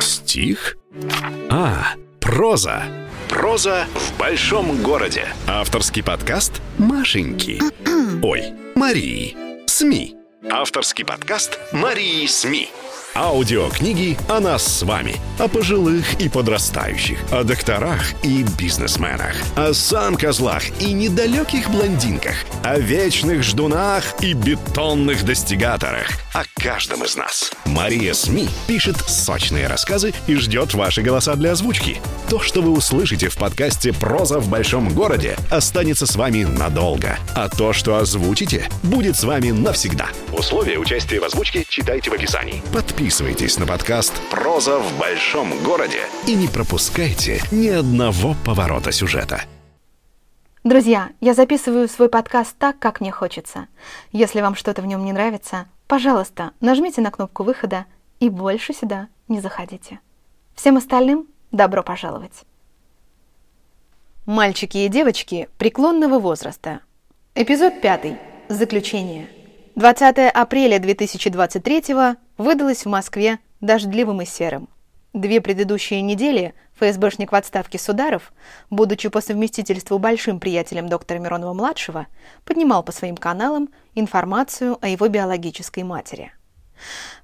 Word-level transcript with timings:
Стих? 0.00 0.76
А, 1.50 1.94
проза. 2.20 2.82
Проза 3.28 3.86
в 3.94 4.18
большом 4.18 4.82
городе. 4.82 5.28
Авторский 5.46 6.02
подкаст 6.02 6.60
Машеньки. 6.78 7.60
Ой, 8.22 8.52
Марии. 8.74 9.36
СМИ. 9.66 10.16
Авторский 10.50 11.04
подкаст 11.04 11.58
Марии 11.72 12.26
СМИ. 12.26 12.70
Аудиокниги 13.16 14.16
о 14.28 14.38
нас 14.38 14.62
с 14.62 14.82
вами, 14.82 15.16
о 15.40 15.48
пожилых 15.48 16.20
и 16.20 16.28
подрастающих, 16.28 17.18
о 17.32 17.42
докторах 17.42 18.00
и 18.22 18.44
бизнесменах, 18.56 19.34
о 19.56 19.74
сам-козлах 19.74 20.62
и 20.80 20.92
недалеких 20.92 21.70
блондинках, 21.70 22.36
о 22.62 22.78
вечных 22.78 23.42
ждунах 23.42 24.04
и 24.20 24.32
бетонных 24.32 25.24
достигаторах, 25.24 26.08
о 26.32 26.44
каждом 26.62 27.02
из 27.02 27.16
нас. 27.16 27.50
Мария 27.64 28.14
СМИ 28.14 28.48
пишет 28.68 28.96
сочные 29.08 29.66
рассказы 29.66 30.14
и 30.28 30.36
ждет 30.36 30.74
ваши 30.74 31.02
голоса 31.02 31.34
для 31.34 31.52
озвучки. 31.52 32.00
То, 32.28 32.38
что 32.38 32.62
вы 32.62 32.70
услышите 32.70 33.28
в 33.28 33.36
подкасте 33.36 33.92
«Проза 33.92 34.38
в 34.38 34.48
большом 34.48 34.88
городе», 34.94 35.36
останется 35.50 36.06
с 36.06 36.14
вами 36.14 36.44
надолго, 36.44 37.18
а 37.34 37.48
то, 37.48 37.72
что 37.72 37.96
озвучите, 37.96 38.68
будет 38.84 39.16
с 39.16 39.24
вами 39.24 39.50
навсегда. 39.50 40.10
Условия 40.32 40.78
участия 40.78 41.18
в 41.18 41.24
озвучке 41.24 41.64
читайте 41.68 42.08
в 42.08 42.14
описании. 42.14 42.62
Подписывайтесь 42.72 42.99
на 43.00 43.66
подкаст 43.66 44.20
«Проза 44.30 44.78
в 44.78 44.98
большом 44.98 45.50
городе» 45.62 46.00
и 46.26 46.34
не 46.34 46.48
пропускайте 46.48 47.40
ни 47.50 47.68
одного 47.68 48.36
поворота 48.44 48.92
сюжета. 48.92 49.44
Друзья, 50.64 51.08
я 51.18 51.32
записываю 51.32 51.88
свой 51.88 52.10
подкаст 52.10 52.54
так, 52.58 52.78
как 52.78 53.00
мне 53.00 53.10
хочется. 53.10 53.68
Если 54.12 54.42
вам 54.42 54.54
что-то 54.54 54.82
в 54.82 54.86
нем 54.86 55.02
не 55.02 55.14
нравится, 55.14 55.66
пожалуйста, 55.86 56.50
нажмите 56.60 57.00
на 57.00 57.10
кнопку 57.10 57.42
выхода 57.42 57.86
и 58.18 58.28
больше 58.28 58.74
сюда 58.74 59.08
не 59.28 59.40
заходите. 59.40 60.00
Всем 60.54 60.76
остальным 60.76 61.26
добро 61.52 61.82
пожаловать. 61.82 62.42
Мальчики 64.26 64.76
и 64.76 64.88
девочки 64.88 65.48
преклонного 65.56 66.18
возраста. 66.18 66.80
Эпизод 67.34 67.80
5. 67.80 68.20
Заключение. 68.50 69.30
20 69.74 70.18
апреля 70.34 70.78
2023 70.78 72.18
выдалось 72.40 72.86
в 72.86 72.88
Москве 72.88 73.38
дождливым 73.60 74.22
и 74.22 74.24
серым. 74.24 74.68
Две 75.12 75.40
предыдущие 75.40 76.00
недели 76.00 76.54
ФСБшник 76.76 77.32
в 77.32 77.34
отставке 77.34 77.78
Сударов, 77.78 78.32
будучи 78.70 79.10
по 79.10 79.20
совместительству 79.20 79.98
большим 79.98 80.40
приятелем 80.40 80.88
доктора 80.88 81.18
Миронова-младшего, 81.18 82.06
поднимал 82.46 82.82
по 82.82 82.92
своим 82.92 83.16
каналам 83.16 83.68
информацию 83.94 84.78
о 84.80 84.88
его 84.88 85.08
биологической 85.08 85.82
матери. 85.82 86.32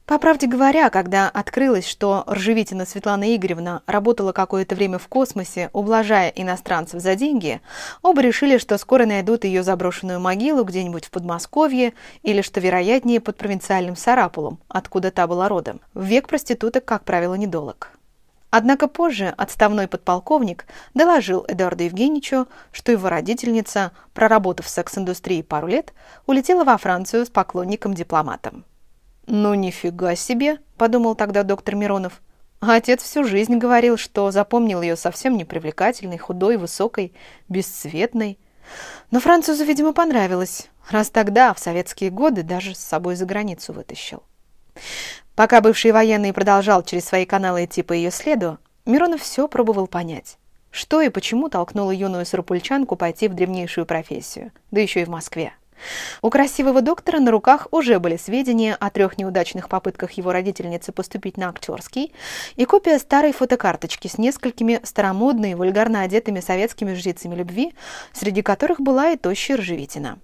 По 0.07 0.19
правде 0.19 0.47
говоря, 0.47 0.89
когда 0.89 1.29
открылось, 1.29 1.85
что 1.85 2.23
Ржевитина 2.31 2.87
Светлана 2.87 3.35
Игоревна 3.35 3.83
работала 3.87 4.31
какое-то 4.31 4.77
время 4.77 4.99
в 4.99 5.09
космосе, 5.09 5.69
ублажая 5.73 6.29
иностранцев 6.29 7.03
за 7.03 7.17
деньги, 7.17 7.61
оба 8.03 8.23
решили, 8.23 8.59
что 8.59 8.79
скоро 8.79 9.05
найдут 9.05 9.45
ее 9.45 9.65
заброшенную 9.65 10.21
могилу 10.21 10.63
где-нибудь 10.63 11.07
в 11.07 11.11
Подмосковье 11.11 11.93
или, 12.23 12.41
что 12.41 12.61
вероятнее, 12.61 13.21
под 13.21 13.37
провинциальным 13.37 13.97
Сарапулом, 13.97 14.61
откуда 14.69 15.11
та 15.11 15.27
была 15.27 15.49
родом. 15.49 15.81
Век 15.95 16.29
проституток, 16.29 16.85
как 16.85 17.03
правило, 17.05 17.35
недолог. 17.35 17.91
Однако 18.51 18.87
позже 18.87 19.35
отставной 19.37 19.89
подполковник 19.89 20.67
доложил 20.95 21.45
Эдуарду 21.49 21.83
Евгеньевичу, 21.83 22.47
что 22.71 22.93
его 22.93 23.09
родительница, 23.09 23.91
проработав 24.15 24.67
в 24.67 24.71
секс-индустрии 24.71 25.43
пару 25.43 25.67
лет, 25.67 25.93
улетела 26.27 26.63
во 26.63 26.79
Францию 26.79 27.27
с 27.27 27.29
поклонником-дипломатом. 27.29 28.65
«Ну, 29.27 29.55
нифига 29.55 30.15
себе!»– 30.15 30.59
подумал 30.77 31.15
тогда 31.15 31.43
доктор 31.43 31.75
Миронов. 31.75 32.23
А 32.61 32.77
отец 32.77 33.03
всю 33.03 33.25
жизнь 33.25 33.57
говорил, 33.59 33.97
что 33.97 34.31
запомнил 34.31 34.83
ее 34.83 34.97
совсем 34.97 35.37
непривлекательной, 35.37 36.17
худой, 36.17 36.57
высокой, 36.57 37.13
бесцветной. 37.49 38.39
Но 39.11 39.21
французу, 39.21 39.65
видимо, 39.65 39.93
понравилось, 39.93 40.69
раз 40.91 41.11
тогда, 41.11 41.53
в 41.55 41.59
советские 41.59 42.11
годы, 42.11 42.43
даже 42.43 42.75
с 42.75 42.79
собой 42.79 43.17
за 43.17 43.27
границу 43.27 43.73
вытащил. 43.73 44.23
Пока 45.35 45.61
бывший 45.61 45.93
военный 45.93 46.33
продолжал 46.33 46.83
через 46.83 47.05
свои 47.05 47.27
каналы 47.27 47.65
идти 47.65 47.83
по 47.83 47.93
ее 47.93 48.11
следу, 48.11 48.59
Миронов 48.87 49.21
все 49.23 49.49
пробовал 49.49 49.87
понять, 49.87 50.39
что 50.71 51.01
и 51.01 51.09
почему 51.09 51.49
толкнуло 51.49 51.91
юную 51.91 52.25
сарапульчанку 52.25 52.97
пойти 52.97 53.29
в 53.29 53.35
древнейшую 53.35 53.87
профессию, 53.87 54.53
да 54.71 54.81
еще 54.81 55.03
и 55.03 55.05
в 55.05 55.09
Москве. 55.09 55.53
У 56.23 56.31
красивого 56.31 56.81
доктора 56.81 57.21
на 57.21 57.31
руках 57.31 57.69
уже 57.71 57.99
были 57.99 58.17
сведения 58.17 58.75
о 58.75 58.91
трех 58.91 59.19
неудачных 59.19 59.69
попытках 59.69 60.13
его 60.13 60.33
родительницы 60.33 60.93
поступить 60.93 61.37
на 61.37 61.49
актерский 61.49 62.13
и 62.57 62.65
копия 62.65 62.99
старой 62.99 63.33
фотокарточки 63.33 64.09
с 64.09 64.19
несколькими 64.19 64.81
старомодными, 64.83 65.55
вульгарно 65.55 66.03
одетыми 66.03 66.41
советскими 66.41 66.95
жрицами 66.95 67.35
любви, 67.35 67.75
среди 68.13 68.43
которых 68.43 68.81
была 68.81 69.11
и 69.11 69.17
тощая 69.17 69.59
Ржевитина. 69.59 70.19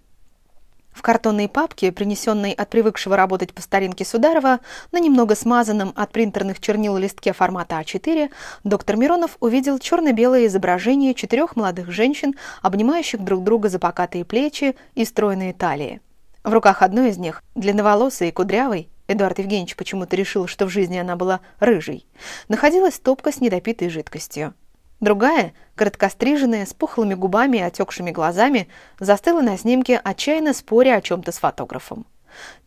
В 0.92 1.03
картонной 1.03 1.48
папке, 1.48 1.91
принесенной 1.91 2.53
от 2.53 2.69
привыкшего 2.69 3.16
работать 3.16 3.53
по 3.53 3.62
старинке 3.62 4.04
Сударова, 4.04 4.60
на 4.92 5.00
немного 5.00 5.34
смазанном 5.34 5.92
от 5.97 6.12
принтерных 6.12 6.60
чернил 6.60 6.97
листке 6.97 7.32
формата 7.32 7.80
А4, 7.80 8.30
доктор 8.62 8.97
Миронов 8.97 9.36
увидел 9.41 9.78
черно-белое 9.78 10.47
изображение 10.47 11.14
четырех 11.14 11.56
молодых 11.56 11.91
женщин, 11.91 12.34
обнимающих 12.60 13.20
друг 13.25 13.42
друга 13.42 13.69
за 13.69 13.78
покатые 13.78 14.25
плечи 14.25 14.76
и 14.94 15.04
стройные 15.04 15.54
талии. 15.54 16.00
В 16.44 16.52
руках 16.52 16.82
одной 16.82 17.10
из 17.10 17.19
них, 17.19 17.42
длинноволосой 17.54 18.28
и 18.28 18.32
кудрявой, 18.32 18.88
Эдуард 19.08 19.38
Евгеньевич 19.38 19.76
почему-то 19.76 20.16
решил, 20.16 20.47
что 20.47 20.66
в 20.66 20.70
жизни 20.70 20.97
она 20.97 21.16
была 21.16 21.41
рыжей, 21.58 22.06
находилась 22.48 22.98
топка 22.98 23.32
с 23.32 23.41
недопитой 23.41 23.88
жидкостью. 23.88 24.54
Другая, 25.02 25.52
короткостриженная, 25.74 26.64
с 26.64 26.72
пухлыми 26.74 27.14
губами 27.14 27.56
и 27.56 27.60
отекшими 27.60 28.12
глазами, 28.12 28.68
застыла 29.00 29.40
на 29.40 29.58
снимке, 29.58 29.98
отчаянно 29.98 30.54
споря 30.54 30.94
о 30.94 31.02
чем-то 31.02 31.32
с 31.32 31.38
фотографом. 31.38 32.06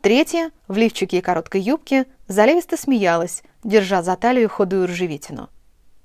Третья, 0.02 0.52
в 0.68 0.76
лифчике 0.76 1.20
и 1.20 1.22
короткой 1.22 1.62
юбке, 1.62 2.08
заливисто 2.28 2.76
смеялась, 2.76 3.42
держа 3.64 4.04
за 4.04 4.18
талию 4.18 4.50
худую 4.50 4.88
ржевитину. 4.88 5.50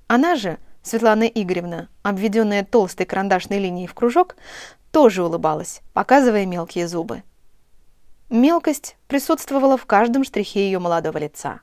Она 0.07 0.37
же, 0.37 0.57
Светлана 0.83 1.23
Игоревна, 1.23 1.89
обведенная 2.01 2.63
толстой 2.63 3.05
карандашной 3.05 3.59
линией 3.59 3.87
в 3.87 3.93
кружок, 3.93 4.37
тоже 4.93 5.25
улыбалась, 5.25 5.81
показывая 5.91 6.45
мелкие 6.45 6.87
зубы. 6.87 7.23
Мелкость 8.29 8.95
присутствовала 9.09 9.75
в 9.75 9.85
каждом 9.85 10.23
штрихе 10.23 10.63
ее 10.63 10.79
молодого 10.79 11.17
лица. 11.17 11.59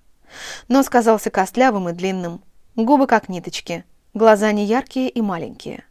Нос 0.69 0.91
казался 0.91 1.31
костлявым 1.31 1.89
и 1.89 1.93
длинным, 1.93 2.43
губы 2.77 3.07
как 3.07 3.31
ниточки– 3.31 3.87
Глаза 4.19 4.51
не 4.51 4.65
яркие 4.65 5.09
и 5.09 5.21
маленькие. 5.21 5.85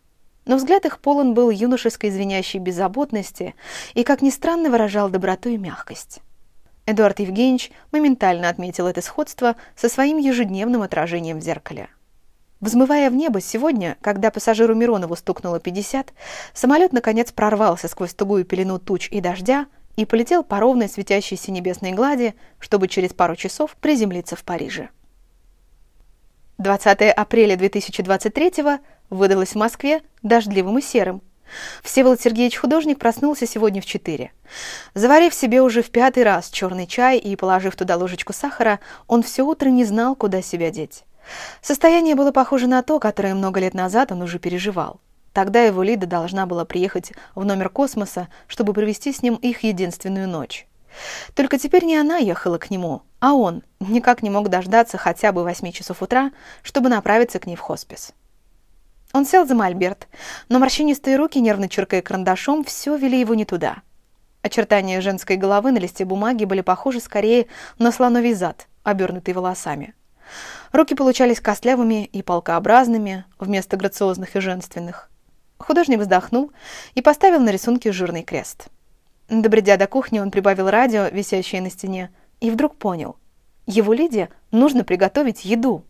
Но 0.45 0.57
взгляд 0.57 0.85
их 0.85 0.99
полон 0.99 1.33
был 1.33 1.49
юношеской 1.49 2.09
звенящей 2.09 2.59
беззаботности 2.59 3.55
и, 3.93 4.03
как 4.03 4.21
ни 4.21 4.31
странно, 4.31 4.69
выражал 4.69 5.09
доброту 5.09 5.47
и 5.47 5.55
мягкость. 5.55 6.19
Эдуард 6.85 7.21
Евгеньевич 7.21 7.71
моментально 7.93 8.49
отметил 8.49 8.85
это 8.85 9.01
сходство 9.01 9.55
со 9.77 9.87
своим 9.87 10.17
ежедневным 10.17 10.81
отражением 10.81 11.39
в 11.39 11.41
зеркале. 11.41 11.87
Взмывая 12.59 13.09
в 13.09 13.15
небо 13.15 13.39
сегодня, 13.39 13.95
когда 14.01 14.29
пассажиру 14.29 14.75
Миронову 14.75 15.15
стукнуло 15.15 15.61
50, 15.61 16.11
самолет 16.53 16.91
наконец 16.91 17.31
прорвался 17.31 17.87
сквозь 17.87 18.13
тугую 18.13 18.43
пелену 18.43 18.77
туч 18.77 19.07
и 19.09 19.21
дождя 19.21 19.67
и 19.95 20.03
полетел 20.03 20.43
по 20.43 20.59
ровной 20.59 20.89
светящейся 20.89 21.53
небесной 21.53 21.93
глади, 21.93 22.35
чтобы 22.59 22.89
через 22.89 23.13
пару 23.13 23.37
часов 23.37 23.77
приземлиться 23.79 24.35
в 24.35 24.43
Париже. 24.43 24.89
20 26.57 27.11
апреля 27.11 27.55
2023 27.55 28.79
выдалось 29.11 29.49
в 29.49 29.55
Москве 29.55 30.01
дождливым 30.23 30.79
и 30.79 30.81
серым. 30.81 31.21
Всеволод 31.83 32.19
Сергеевич 32.19 32.57
художник 32.57 32.97
проснулся 32.97 33.45
сегодня 33.45 33.79
в 33.79 33.85
4. 33.85 34.31
Заварив 34.95 35.35
себе 35.35 35.61
уже 35.61 35.83
в 35.83 35.91
пятый 35.91 36.23
раз 36.23 36.49
черный 36.49 36.87
чай 36.87 37.19
и 37.19 37.35
положив 37.35 37.75
туда 37.75 37.95
ложечку 37.95 38.33
сахара, 38.33 38.79
он 39.05 39.21
все 39.21 39.43
утро 39.43 39.69
не 39.69 39.85
знал, 39.85 40.15
куда 40.15 40.41
себя 40.41 40.71
деть. 40.71 41.03
Состояние 41.61 42.15
было 42.15 42.31
похоже 42.31 42.65
на 42.65 42.81
то, 42.81 42.99
которое 42.99 43.35
много 43.35 43.59
лет 43.59 43.75
назад 43.75 44.11
он 44.11 44.23
уже 44.23 44.39
переживал. 44.39 44.99
Тогда 45.33 45.61
его 45.61 45.83
Лида 45.83 46.07
должна 46.07 46.47
была 46.47 46.65
приехать 46.65 47.11
в 47.35 47.45
номер 47.45 47.69
космоса, 47.69 48.29
чтобы 48.47 48.73
провести 48.73 49.13
с 49.13 49.21
ним 49.21 49.35
их 49.35 49.61
единственную 49.61 50.27
ночь. 50.27 50.65
Только 51.33 51.57
теперь 51.57 51.85
не 51.85 51.97
она 51.97 52.17
ехала 52.17 52.57
к 52.57 52.69
нему, 52.69 53.03
а 53.19 53.33
он 53.33 53.63
никак 53.79 54.23
не 54.23 54.29
мог 54.29 54.49
дождаться 54.49 54.97
хотя 54.97 55.31
бы 55.31 55.43
восьми 55.43 55.73
часов 55.73 56.01
утра, 56.01 56.31
чтобы 56.63 56.89
направиться 56.89 57.39
к 57.39 57.47
ней 57.47 57.55
в 57.55 57.61
хоспис. 57.61 58.13
Он 59.13 59.25
сел 59.25 59.47
за 59.47 59.55
мольберт, 59.55 60.07
но 60.49 60.59
морщинистые 60.59 61.17
руки, 61.17 61.39
нервно 61.39 61.69
чиркая 61.69 62.01
карандашом, 62.01 62.63
все 62.63 62.95
вели 62.95 63.19
его 63.19 63.33
не 63.33 63.45
туда. 63.45 63.77
Очертания 64.41 65.01
женской 65.01 65.35
головы 65.35 65.71
на 65.71 65.77
листе 65.77 66.05
бумаги 66.05 66.45
были 66.45 66.61
похожи 66.61 66.99
скорее 66.99 67.47
на 67.79 67.91
слоновий 67.91 68.33
зад, 68.33 68.67
обернутый 68.83 69.33
волосами. 69.33 69.93
Руки 70.71 70.95
получались 70.95 71.39
костлявыми 71.39 72.05
и 72.05 72.21
полкообразными 72.21 73.25
вместо 73.39 73.77
грациозных 73.77 74.35
и 74.35 74.39
женственных. 74.39 75.09
Художник 75.57 75.99
вздохнул 75.99 76.51
и 76.93 77.01
поставил 77.01 77.39
на 77.39 77.49
рисунке 77.49 77.91
жирный 77.91 78.23
крест. 78.23 78.67
Добредя 79.29 79.75
до 79.77 79.87
кухни, 79.87 80.19
он 80.19 80.31
прибавил 80.31 80.69
радио, 80.69 81.07
висящее 81.11 81.61
на 81.61 81.69
стене, 81.69 82.11
и 82.39 82.49
вдруг 82.49 82.77
понял. 82.77 83.17
Его 83.65 83.91
Лиде 83.91 84.29
нужно 84.51 84.85
приготовить 84.85 85.43
еду. 85.43 85.83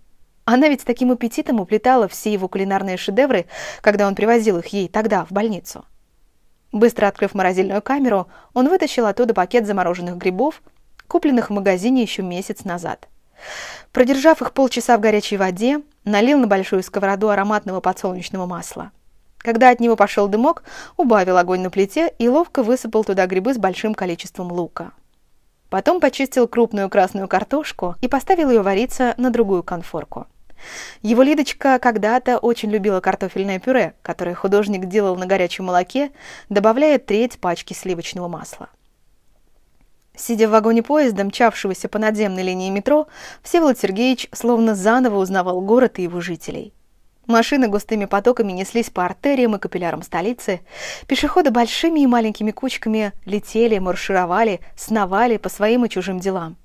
Она 0.46 0.70
ведь 0.70 0.82
с 0.82 0.86
таким 0.86 1.12
аппетитом 1.12 1.60
уплетала 1.60 2.08
все 2.08 2.34
его 2.34 2.48
кулинарные 2.48 2.98
шедевры, 2.98 3.46
когда 3.82 4.08
он 4.08 4.16
привозил 4.16 4.58
их 4.58 4.68
ей 4.68 4.88
тогда 4.88 5.26
в 5.26 5.32
больницу. 5.32 5.86
Быстро 6.72 7.08
открыв 7.08 7.36
морозильную 7.36 7.82
камеру, 7.82 8.28
он 8.54 8.70
вытащил 8.70 9.06
оттуда 9.06 9.34
пакет 9.34 9.68
замороженных 9.68 10.18
грибов, 10.18 10.62
купленных 11.08 11.50
в 11.50 11.54
магазине 11.54 12.02
еще 12.02 12.24
месяц 12.24 12.64
назад. 12.64 13.08
Продержав 13.92 14.42
их 14.42 14.54
полчаса 14.54 14.98
в 14.98 15.02
горячей 15.02 15.38
воде, 15.38 15.82
налил 16.04 16.40
на 16.40 16.48
большую 16.48 16.82
сковороду 16.82 17.30
ароматного 17.30 17.82
подсолнечного 17.82 18.46
масла. 18.46 18.92
Когда 19.48 19.70
от 19.70 19.80
него 19.80 19.96
пошел 19.96 20.28
дымок, 20.28 20.64
убавил 20.98 21.38
огонь 21.38 21.62
на 21.62 21.70
плите 21.70 22.14
и 22.20 22.28
ловко 22.28 22.64
высыпал 22.64 23.06
туда 23.06 23.28
грибы 23.28 23.54
с 23.54 23.58
большим 23.58 23.94
количеством 23.94 24.52
лука. 24.52 24.92
Потом 25.70 26.02
почистил 26.02 26.50
крупную 26.50 26.90
красную 26.90 27.30
картошку 27.30 27.96
и 28.02 28.10
поставил 28.10 28.50
ее 28.50 28.62
вариться 28.62 29.14
на 29.16 29.30
другую 29.30 29.64
конфорку. 29.64 30.28
Его 31.02 31.24
Лидочка 31.24 31.80
когда-то 31.80 32.40
очень 32.40 32.70
любила 32.70 33.00
картофельное 33.00 33.60
пюре, 33.60 33.94
которое 34.02 34.36
художник 34.36 34.88
делал 34.88 35.16
на 35.16 35.26
горячем 35.26 35.64
молоке, 35.64 36.12
добавляя 36.50 37.00
треть 37.00 37.40
пачки 37.40 37.72
сливочного 37.72 38.28
масла. 38.28 38.68
Сидя 40.14 40.50
в 40.50 40.52
вагоне 40.52 40.84
поезда, 40.84 41.24
мчавшегося 41.24 41.88
по 41.88 42.00
надземной 42.00 42.44
линии 42.44 42.70
метро, 42.70 43.08
Всеволод 43.44 43.80
Сергеевич 43.80 44.28
словно 44.34 44.76
заново 44.76 45.20
узнавал 45.20 45.62
город 45.62 46.00
и 46.00 46.04
его 46.04 46.20
жителей. 46.20 46.74
Машины 47.28 47.68
густыми 47.68 48.06
потоками 48.06 48.54
неслись 48.54 48.90
по 48.90 49.06
артериям 49.06 49.56
и 49.56 49.60
капиллярам 49.60 50.02
столицы. 50.02 50.62
Пешеходы 51.08 51.52
большими 51.52 52.00
и 52.00 52.08
маленькими 52.08 52.52
кучками 52.52 53.12
летели, 53.26 53.78
маршировали, 53.80 54.62
сновали 54.78 55.36
по 55.36 55.50
своим 55.50 55.84
и 55.86 55.90
чужим 55.90 56.20
делам. 56.20 56.56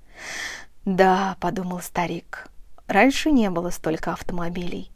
«Да»,— 0.85 1.37
подумал 1.41 1.81
старик,— 1.81 2.47
«раньше 2.87 3.33
не 3.33 3.51
было 3.51 3.71
столько 3.71 4.13
автомобилей. 4.13 4.93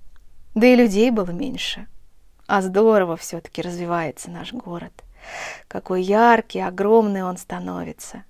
Да 0.55 0.69
и 0.69 0.77
людей 0.77 1.11
было 1.11 1.31
меньше. 1.31 1.89
А 2.47 2.63
здорово 2.63 3.17
все-таки 3.17 3.61
развивается 3.61 4.31
наш 4.31 4.53
город. 4.53 4.93
Какой 5.67 6.03
яркий, 6.03 6.61
огромный 6.61 7.25
он 7.25 7.39
становится». 7.39 8.23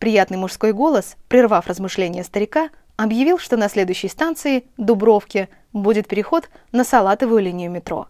Приятный 0.00 0.36
мужской 0.36 0.72
голос, 0.72 1.16
прервав 1.28 1.68
размышления 1.68 2.24
старика, 2.24 2.68
объявил, 2.96 3.38
что 3.38 3.56
на 3.56 3.68
следующей 3.68 4.08
станции, 4.08 4.66
Дубровке, 4.76 5.48
будет 5.72 6.06
переход 6.08 6.48
на 6.72 6.84
салатовую 6.84 7.42
линию 7.42 7.70
метро. 7.70 8.08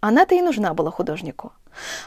Она-то 0.00 0.34
и 0.34 0.42
нужна 0.42 0.74
была 0.74 0.90
художнику. 0.90 1.52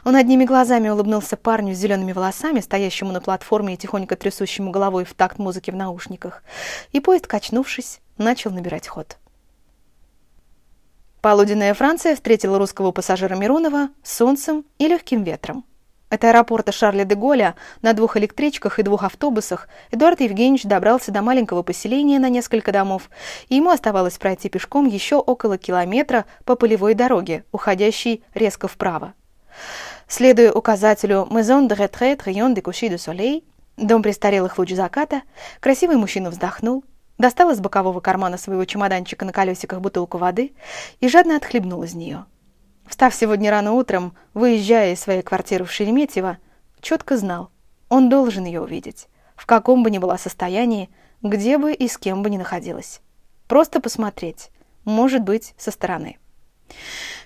Он 0.06 0.16
одними 0.16 0.46
глазами 0.46 0.90
улыбнулся 0.90 1.36
парню 1.36 1.74
с 1.74 1.78
зелеными 1.78 2.14
волосами, 2.14 2.60
стоящему 2.60 3.12
на 3.12 3.22
платформе 3.22 3.74
и 3.74 3.78
тихонько 3.78 4.16
трясущему 4.16 4.72
головой 4.72 5.04
в 5.04 5.14
такт 5.14 5.40
музыки 5.40 5.72
в 5.72 5.76
наушниках, 5.76 6.44
и 6.92 7.00
поезд, 7.00 7.28
качнувшись, 7.28 8.00
начал 8.18 8.52
набирать 8.52 8.88
ход. 8.88 9.18
Полуденная 11.22 11.74
Франция 11.74 12.16
встретила 12.16 12.58
русского 12.58 12.92
пассажира 12.92 13.36
Миронова 13.36 13.90
солнцем 14.04 14.64
и 14.78 14.88
легким 14.88 15.24
ветром. 15.24 15.66
От 16.10 16.24
аэропорта 16.24 16.72
Шарля 16.72 17.04
де 17.04 17.16
Голля 17.16 17.56
на 17.82 17.94
двух 17.94 18.16
электричках 18.16 18.80
и 18.80 18.84
двух 18.84 19.04
автобусах 19.04 19.68
Эдуард 19.92 20.22
Евгеньевич 20.22 20.64
добрался 20.64 21.12
до 21.12 21.22
маленького 21.22 21.64
поселения 21.64 22.18
на 22.18 22.30
несколько 22.30 22.72
домов, 22.72 23.10
и 23.50 23.56
ему 23.56 23.72
оставалось 23.72 24.18
пройти 24.18 24.48
пешком 24.48 24.88
еще 24.88 25.18
около 25.18 25.58
километра 25.58 26.26
по 26.46 26.56
полевой 26.56 26.94
дороге, 26.94 27.44
уходящей 27.52 28.24
резко 28.34 28.70
вправо. 28.70 29.14
Следуя 30.08 30.54
указателю 30.54 31.28
«Maison 31.30 31.68
de 31.68 31.76
retraite 31.76 32.24
Rayon 32.24 32.56
de 32.56 32.62
Coucher 32.62 32.90
de 32.90 32.96
Soleil», 32.96 33.44
дом 33.76 34.02
престарелых 34.02 34.58
луч 34.58 34.72
заката, 34.72 35.24
красивый 35.60 35.98
мужчина 35.98 36.30
вздохнул, 36.30 36.86
достал 37.18 37.52
из 37.52 37.60
бокового 37.60 38.00
кармана 38.00 38.38
своего 38.38 38.64
чемоданчика 38.64 39.26
на 39.26 39.34
колесиках 39.34 39.82
бутылку 39.82 40.18
воды 40.18 40.54
и 41.02 41.10
жадно 41.10 41.36
отхлебнул 41.36 41.84
из 41.84 41.94
нее. 41.94 42.26
Встав 42.88 43.14
сегодня 43.14 43.52
рано 43.52 43.74
утром, 43.74 44.16
выезжая 44.34 44.94
из 44.94 45.02
своей 45.02 45.22
квартиры 45.22 45.66
в 45.66 45.72
Шереметьево, 45.72 46.38
четко 46.80 47.18
знал, 47.18 47.52
он 47.90 48.10
должен 48.10 48.46
ее 48.46 48.62
увидеть, 48.62 49.08
в 49.36 49.46
каком 49.46 49.84
бы 49.84 49.92
ни 49.92 49.98
было 49.98 50.16
состоянии, 50.18 50.90
где 51.22 51.58
бы 51.58 51.74
и 51.74 51.88
с 51.88 51.98
кем 51.98 52.24
бы 52.24 52.30
ни 52.30 52.38
находилась. 52.38 53.02
Просто 53.48 53.82
посмотреть, 53.82 54.52
может 54.86 55.22
быть, 55.22 55.54
со 55.58 55.72
стороны. 55.72 56.18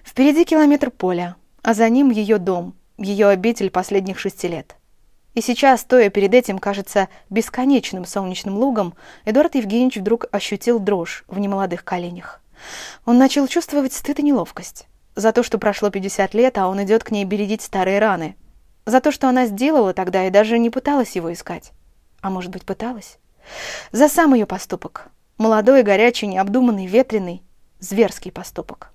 Впереди 0.04 0.46
километр 0.46 0.90
поля, 0.90 1.36
а 1.62 1.74
за 1.74 1.88
ним 1.90 2.10
ее 2.10 2.40
дом, 2.40 2.76
ее 2.98 3.28
обитель 3.28 3.70
последних 3.70 4.20
шести 4.20 4.48
лет. 4.48 4.76
И 5.34 5.42
сейчас, 5.42 5.82
стоя 5.82 6.10
перед 6.10 6.34
этим, 6.34 6.60
кажется, 6.60 7.08
бесконечным 7.30 8.06
солнечным 8.06 8.58
лугом, 8.58 8.96
Эдуард 9.26 9.56
Евгеньевич 9.56 9.98
вдруг 9.98 10.26
ощутил 10.32 10.80
дрожь 10.80 11.24
в 11.28 11.40
немолодых 11.40 11.86
коленях. 11.86 12.42
Он 13.06 13.18
начал 13.18 13.48
чувствовать 13.48 13.94
стыд 13.94 14.20
и 14.20 14.24
неловкость. 14.24 14.88
За 15.16 15.32
то, 15.34 15.44
что 15.44 15.58
прошло 15.58 15.90
50 15.90 16.34
лет, 16.34 16.58
а 16.58 16.68
он 16.68 16.84
идет 16.84 17.04
к 17.04 17.12
ней 17.12 17.26
бередить 17.26 17.62
старые 17.62 18.00
раны. 18.00 18.36
За 18.86 19.02
то, 19.02 19.12
что 19.12 19.28
она 19.28 19.46
сделала 19.46 19.94
тогда 19.94 20.26
и 20.26 20.30
даже 20.30 20.58
не 20.58 20.70
пыталась 20.70 21.16
его 21.16 21.32
искать. 21.32 21.72
А 22.22 22.30
может 22.30 22.52
быть, 22.52 22.66
пыталась? 22.66 23.18
За 23.92 24.08
сам 24.08 24.34
ее 24.34 24.46
поступок. 24.46 25.10
Молодой, 25.38 25.84
горячий, 25.84 26.28
необдуманный, 26.28 26.86
ветреный, 26.86 27.44
зверский 27.80 28.32
поступок. 28.32 28.94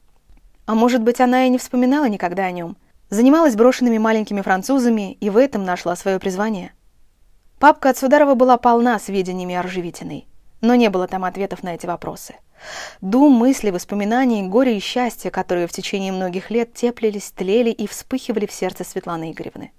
А 0.65 0.75
может 0.75 1.03
быть, 1.03 1.21
она 1.21 1.47
и 1.47 1.49
не 1.49 1.59
вспоминала 1.59 2.09
никогда 2.09 2.45
о 2.45 2.51
нем. 2.51 2.77
Занималась 3.11 3.55
брошенными 3.55 3.99
маленькими 3.99 4.41
французами 4.41 5.13
и 5.15 5.31
в 5.31 5.37
этом 5.37 5.65
нашла 5.65 5.95
свое 5.95 6.19
призвание. 6.19 6.73
Папка 7.59 7.91
от 7.91 7.99
Сударова 7.99 8.35
была 8.35 8.57
полна 8.57 8.99
сведениями 8.99 9.55
о 9.55 9.63
Ржевитиной, 9.63 10.27
но 10.61 10.75
не 10.75 10.91
было 10.91 11.07
там 11.07 11.25
ответов 11.25 11.63
на 11.63 11.75
эти 11.75 11.87
вопросы. 11.87 12.35
Дум, 13.01 13.33
мысли, 13.33 13.71
воспоминания, 13.71 14.43
горе 14.43 14.77
и 14.77 14.81
счастье, 14.81 15.31
которые 15.31 15.67
в 15.67 15.73
течение 15.73 16.13
многих 16.13 16.51
лет 16.51 16.75
теплились, 16.75 17.31
тлели 17.31 17.71
и 17.71 17.87
вспыхивали 17.87 18.47
в 18.47 18.53
сердце 18.53 18.85
Светланы 18.85 19.33
Игоревны. 19.33 19.73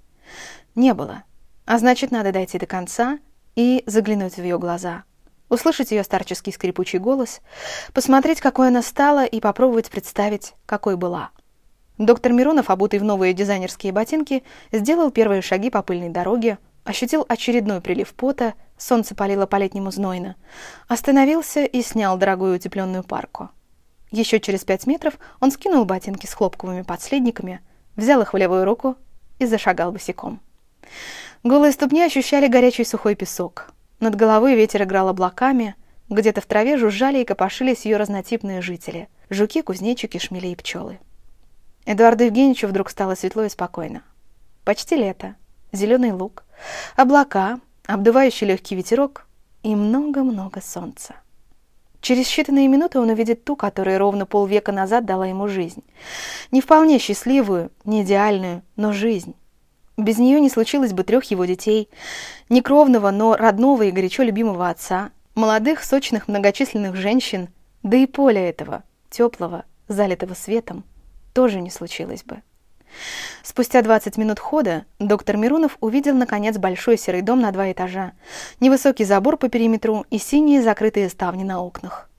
Не 0.76 0.94
было. 0.94 1.24
А 1.66 1.80
значит, 1.80 2.12
надо 2.12 2.32
дойти 2.32 2.58
до 2.58 2.66
конца 2.66 3.20
и 3.56 3.84
заглянуть 3.86 4.36
в 4.36 4.44
ее 4.44 4.60
глаза, 4.60 5.04
услышать 5.50 5.92
ее 5.92 6.04
старческий 6.04 6.54
скрипучий 6.54 7.00
голос, 7.00 7.42
посмотреть, 7.94 8.40
какой 8.40 8.68
она 8.68 8.82
стала, 8.82 9.26
и 9.26 9.40
попробовать 9.42 9.90
представить, 9.90 10.54
какой 10.66 10.96
была. 10.96 11.32
Доктор 11.98 12.32
Миронов, 12.32 12.70
обутый 12.70 13.00
в 13.00 13.04
новые 13.04 13.34
дизайнерские 13.34 13.92
ботинки, 13.92 14.44
сделал 14.72 15.10
первые 15.10 15.42
шаги 15.42 15.72
по 15.72 15.82
пыльной 15.82 16.10
дороге, 16.10 16.60
ощутил 16.88 17.25
очередной 17.28 17.81
прилив 17.81 18.13
пота, 18.13 18.54
солнце 18.78 19.13
палило 19.13 19.45
по-летнему 19.45 19.92
знойно, 19.92 20.38
остановился 20.88 21.66
и 21.66 21.81
снял 21.81 22.18
дорогую 22.18 22.56
утепленную 22.56 23.04
парку. 23.04 23.50
Еще 24.10 24.40
через 24.40 24.64
пять 24.64 24.88
метров 24.88 25.19
он 25.42 25.52
скинул 25.52 25.83
ботинки 25.83 26.26
с 26.26 26.33
хлопковыми 26.33 26.83
подследниками, 26.83 27.59
взял 27.97 28.21
их 28.21 28.31
в 28.33 28.38
левую 28.38 28.64
руку 28.64 28.95
и 29.38 29.45
зашагал 29.45 29.92
босиком. 29.92 30.40
Голые 31.44 31.73
ступни 31.73 32.02
ощущали 32.02 32.47
горячий 32.47 32.85
сухой 32.85 33.16
песок. 33.16 33.73
Над 34.00 34.16
головой 34.16 34.56
ветер 34.56 34.83
играл 34.83 35.09
облаками, 35.09 35.76
где-то 36.07 36.40
в 36.40 36.45
траве 36.45 36.78
жужжали 36.78 37.19
и 37.19 37.26
копошились 37.26 37.83
ее 37.83 37.97
разнотипные 37.97 38.62
жители— 38.62 39.09
жуки, 39.30 39.62
кузнечики, 39.62 40.19
шмели 40.19 40.47
и 40.47 40.56
пчелы. 40.56 41.00
Эдуарду 41.85 42.23
Евгеньевичу 42.23 42.68
вдруг 42.68 42.90
стало 42.90 43.16
светло 43.16 43.44
и 43.44 43.50
спокойно. 43.50 44.04
Почти 44.64 44.95
лето— 44.95 45.35
зеленый 45.71 46.12
луг, 46.12 46.44
облака, 46.95 47.59
обдувающий 47.86 48.47
легкий 48.47 48.76
ветерок 48.76 49.28
и 49.64 49.76
много-много 49.76 50.62
солнца. 50.62 51.16
Через 52.02 52.28
считанные 52.28 52.68
минуты 52.68 53.00
он 53.00 53.09
увидит 53.09 53.44
ту, 53.44 53.56
которая 53.56 53.97
ровно 53.97 54.26
полвека 54.26 54.71
назад 54.71 55.06
дала 55.06 55.26
ему 55.28 55.47
жизнь. 55.47 55.83
Не 56.52 56.62
вполне 56.62 57.00
счастливую, 57.00 57.71
не 57.86 58.04
идеальную, 58.04 58.62
но 58.76 58.94
жизнь. 58.94 59.36
Без 59.97 60.19
нее 60.19 60.40
не 60.40 60.50
случилось 60.50 60.94
бы 60.94 61.04
трех 61.04 61.24
его 61.26 61.45
детей, 61.45 61.90
не 62.50 62.62
кровного, 62.62 63.09
но 63.09 63.36
родного 63.36 63.83
и 63.83 63.92
горячо 63.92 64.21
любимого 64.24 64.69
отца, 64.69 65.09
молодых, 65.33 65.83
сочных, 65.83 66.28
многочисленных 66.28 66.95
женщин, 66.95 67.50
да 67.81 67.97
и 67.97 68.06
поля 68.06 68.47
этого, 68.47 68.83
теплого, 69.09 69.66
залитого 69.88 70.36
светом, 70.36 70.83
тоже 71.33 71.62
не 71.62 71.71
случилось 71.71 72.24
бы. 72.24 72.42
Спустя 73.44 73.82
20 73.82 74.18
минут 74.18 74.40
хода 74.40 74.86
доктор 75.00 75.38
Миронов 75.38 75.78
увидел, 75.80 76.16
наконец, 76.16 76.58
большой 76.58 76.98
серый 76.98 77.22
дом 77.22 77.40
на 77.42 77.52
два 77.52 77.72
этажа, 77.72 78.14
невысокий 78.60 79.06
забор 79.06 79.38
по 79.38 79.50
периметру 79.50 80.06
и 80.10 80.18
синие 80.18 80.62
закрытые 80.62 81.10
ставни 81.10 81.44
на 81.44 81.62
окнах. 81.62 82.10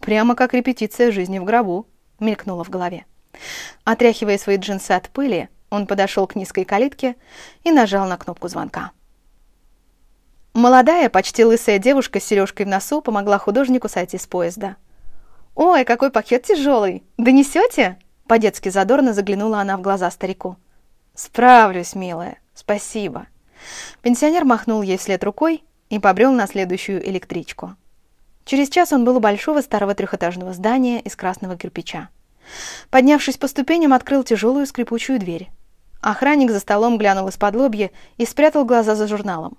«Прямо 0.00 0.34
как 0.34 0.54
репетиция 0.54 1.12
жизни 1.12 1.38
в 1.38 1.44
гробу»,— 1.44 1.86
мелькнуло 2.20 2.64
в 2.64 2.70
голове. 2.70 3.06
Отряхивая 3.84 4.38
свои 4.38 4.56
джинсы 4.56 4.92
от 4.92 5.08
пыли, 5.10 5.48
он 5.70 5.86
подошел 5.86 6.26
к 6.26 6.36
низкой 6.36 6.64
калитке 6.64 7.16
и 7.62 7.70
нажал 7.70 8.06
на 8.06 8.16
кнопку 8.16 8.48
звонка. 8.48 8.92
Молодая, 10.54 11.08
почти 11.08 11.44
лысая 11.44 11.78
девушка 11.78 12.20
с 12.20 12.24
сережкой 12.24 12.66
в 12.66 12.68
носу 12.68 13.02
помогла 13.02 13.38
художнику 13.38 13.88
сойти 13.88 14.18
с 14.18 14.26
поезда. 14.26 14.76
«Ой, 15.56 15.84
какой 15.84 16.10
пакет 16.10 16.44
тяжелый! 16.44 17.02
Донесете?» 17.16 17.98
По-детски 18.26 18.68
задорно 18.68 19.12
заглянула 19.12 19.60
она 19.60 19.76
в 19.76 19.82
глаза 19.82 20.10
старику. 20.10 20.56
«Справлюсь, 21.14 21.94
милая, 21.94 22.38
спасибо». 22.54 23.26
Пенсионер 24.02 24.44
махнул 24.44 24.82
ей 24.82 24.98
вслед 24.98 25.22
рукой, 25.24 25.62
и 25.94 25.98
побрел 25.98 26.32
на 26.32 26.46
следующую 26.46 27.06
электричку. 27.08 27.76
Через 28.44 28.68
час 28.68 28.92
он 28.92 29.04
был 29.04 29.16
у 29.16 29.20
большого 29.20 29.60
старого 29.60 29.94
трехэтажного 29.94 30.52
здания 30.52 31.00
из 31.00 31.16
красного 31.16 31.56
кирпича. 31.56 32.08
Поднявшись 32.90 33.38
по 33.38 33.48
ступеням, 33.48 33.92
открыл 33.92 34.22
тяжелую 34.22 34.66
скрипучую 34.66 35.18
дверь. 35.18 35.50
Охранник 36.02 36.50
за 36.50 36.60
столом 36.60 36.98
глянул 36.98 37.28
из-под 37.28 37.54
лобья 37.54 37.90
и 38.18 38.26
спрятал 38.26 38.66
глаза 38.66 38.94
за 38.94 39.06
журналом. 39.06 39.56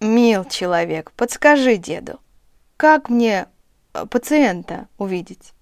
«Мил 0.00 0.44
человек, 0.44 1.10
подскажи 1.12 1.76
деду, 1.76 2.20
как 2.76 3.08
мне 3.08 3.46
э, 3.94 4.06
пациента 4.06 4.86
увидеть?» 4.96 5.54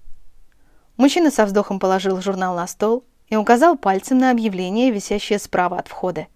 Мужчина 0.97 1.31
со 1.31 1.45
вздохом 1.45 1.79
положил 1.79 2.21
журнал 2.21 2.55
на 2.57 2.67
стол 2.67 3.05
и 3.29 3.37
указал 3.37 3.77
пальцем 3.77 4.19
на 4.19 4.31
объявление, 4.31 4.91
висящее 4.91 5.39
справа 5.39 5.79
от 5.79 5.89
входа. 5.89 6.27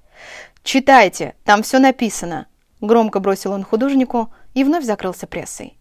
«Читайте, 0.63 1.35
там 1.45 1.63
все 1.63 1.79
написано!» 1.79 2.47
Громко 2.81 3.21
бросил 3.21 3.53
он 3.53 3.63
художнику 3.63 4.33
и 4.55 4.65
вновь 4.65 4.85
закрылся 4.85 5.27
прессой. 5.27 5.79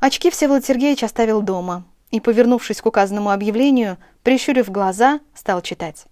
Очки 0.00 0.30
Всеволод 0.30 0.64
Сергеевич 0.64 1.02
оставил 1.02 1.42
дома 1.42 1.84
и, 2.10 2.20
повернувшись 2.20 2.80
к 2.80 2.86
указанному 2.86 3.30
объявлению, 3.30 3.98
прищурив 4.22 4.70
глаза, 4.70 5.20
стал 5.34 5.60
читать. 5.60 6.06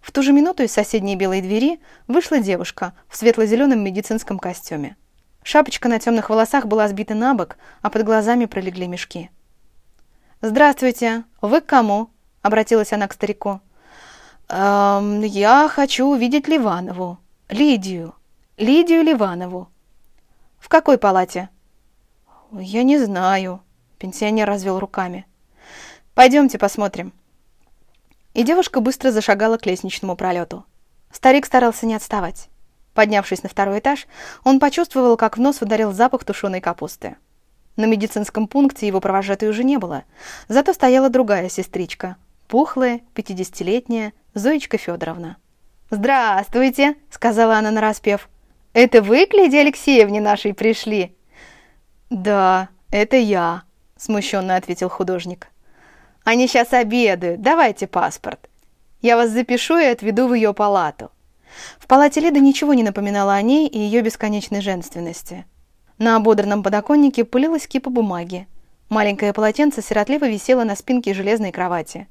В 0.00 0.12
ту 0.12 0.22
же 0.22 0.32
минуту 0.32 0.62
из 0.62 0.72
соседней 0.72 1.16
белой 1.16 1.40
двери 1.40 1.80
вышла 2.06 2.38
девушка 2.38 2.94
в 3.08 3.16
светло-зеленом 3.16 3.80
медицинском 3.80 4.38
костюме. 4.38 4.96
Шапочка 5.42 5.88
на 5.88 5.98
темных 5.98 6.30
волосах 6.30 6.66
была 6.66 6.88
сбита 6.88 7.14
на 7.14 7.34
бок, 7.34 7.56
а 7.82 7.90
под 7.90 8.04
глазами 8.04 8.46
пролегли 8.46 8.86
мешки. 8.86 9.30
«Здравствуйте! 10.42 11.24
Вы 11.40 11.62
к 11.62 11.66
кому?»— 11.66 12.10
обратилась 12.42 12.92
она 12.92 13.08
к 13.08 13.14
старику. 13.14 13.60
«Эм, 14.48 15.22
«Я 15.22 15.66
хочу 15.68 16.06
увидеть 16.06 16.46
Ливанову. 16.46 17.18
Лидию. 17.48 18.14
Лидию 18.58 19.02
Ливанову». 19.02 19.70
«В 20.58 20.68
какой 20.68 20.98
палате?» 20.98 21.48
«Я 22.52 22.82
не 22.82 22.98
знаю»,— 22.98 23.62
пенсионер 23.98 24.46
развел 24.46 24.78
руками. 24.78 25.26
«Пойдемте 26.14 26.58
посмотрим». 26.58 27.14
И 28.34 28.42
девушка 28.42 28.80
быстро 28.80 29.12
зашагала 29.12 29.56
к 29.56 29.64
лестничному 29.64 30.16
пролету. 30.16 30.66
Старик 31.10 31.46
старался 31.46 31.86
не 31.86 31.94
отставать. 31.94 32.50
Поднявшись 32.92 33.42
на 33.42 33.48
второй 33.48 33.78
этаж, 33.78 34.06
он 34.44 34.60
почувствовал, 34.60 35.16
как 35.16 35.38
в 35.38 35.40
нос 35.40 35.62
ударил 35.62 35.92
запах 35.92 36.24
тушеной 36.24 36.60
капусты. 36.60 37.16
На 37.76 37.84
медицинском 37.84 38.48
пункте 38.48 38.86
его 38.86 39.00
провожатой 39.00 39.48
уже 39.50 39.62
не 39.62 39.76
было, 39.76 40.04
зато 40.48 40.72
стояла 40.72 41.10
другая 41.10 41.50
сестричка, 41.50 42.16
пухлая, 42.48 43.00
пятидесятилетняя 43.14 44.14
Зоечка 44.34 44.78
Федоровна. 44.78 45.36
«Здравствуйте!»— 45.90 46.96
сказала 47.10 47.58
она 47.58 47.70
нараспев. 47.70 48.28
«Это 48.72 49.02
вы 49.02 49.26
к 49.26 49.34
Лидии 49.34 49.58
Алексеевне 49.58 50.20
нашей 50.20 50.54
пришли?» 50.54 51.14
«Да, 52.10 52.70
это 52.90 53.16
я»,— 53.16 53.62
смущенно 53.96 54.56
ответил 54.56 54.88
художник. 54.88 55.48
«Они 56.24 56.48
сейчас 56.48 56.72
обедают. 56.72 57.42
Давайте 57.42 57.86
паспорт. 57.86 58.48
Я 59.00 59.16
вас 59.16 59.30
запишу 59.30 59.78
и 59.78 59.84
отведу 59.84 60.28
в 60.28 60.34
ее 60.34 60.54
палату». 60.54 61.10
В 61.78 61.86
палате 61.86 62.20
Лиды 62.20 62.40
ничего 62.40 62.74
не 62.74 62.82
напоминало 62.82 63.34
о 63.34 63.42
ней 63.42 63.68
и 63.68 63.78
ее 63.78 64.02
бесконечной 64.02 64.60
женственности. 64.60 65.46
На 65.98 66.16
ободранном 66.16 66.62
подоконнике 66.62 67.24
пылилась 67.24 67.66
кипа 67.66 67.88
бумаги. 67.88 68.46
Маленькое 68.90 69.32
полотенце 69.32 69.82
сиротливо 69.82 70.28
висело 70.28 70.62
на 70.62 70.76
спинке 70.76 71.14
железной 71.14 71.52
кровати. 71.52 72.06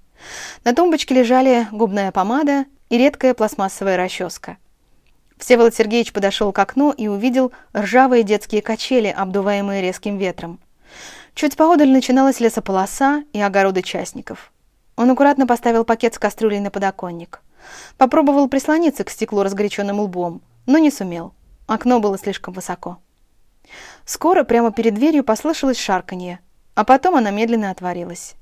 На 0.64 0.74
тумбочке 0.74 1.14
лежали 1.14 1.68
губная 1.72 2.12
помада 2.12 2.66
и 2.90 2.98
редкая 2.98 3.34
пластмассовая 3.34 3.96
расческа. 3.96 4.58
Всеволод 5.38 5.76
Сергеевич 5.76 6.14
подошел 6.14 6.52
к 6.52 6.60
окну 6.60 6.92
и 6.92 7.08
увидел 7.08 7.52
ржавые 7.78 8.24
детские 8.24 8.62
качели, 8.62 9.08
обдуваемые 9.08 9.82
резким 9.82 10.18
ветром. 10.18 10.60
Чуть 11.36 11.56
поодаль 11.56 11.92
начиналась 11.92 12.40
лесополоса 12.40 13.24
и 13.34 13.42
огороды 13.42 13.82
частников. 13.84 14.52
Он 14.96 15.12
аккуратно 15.12 15.46
поставил 15.46 15.84
пакет 15.84 16.16
с 16.16 16.20
кастрюлей 16.20 16.60
на 16.60 16.72
подоконник. 16.72 17.42
Попробовал 17.98 18.48
прислониться 18.48 19.04
к 19.04 19.10
стеклу 19.10 19.44
разгоряченным 19.44 20.00
лбом, 20.00 20.42
но 20.66 20.78
не 20.78 20.90
сумел. 20.90 21.34
Окно 21.68 22.00
было 22.00 22.18
слишком 22.18 22.54
высоко. 22.54 22.98
Скоро 24.06 24.44
прямо 24.44 24.72
перед 24.72 24.94
дверью 24.94 25.24
послышалось 25.24 25.80
шарканье, 25.80 26.40
а 26.74 26.84
потом 26.84 27.16
она 27.16 27.32
медленно 27.32 27.72
отворилась. 27.72 28.36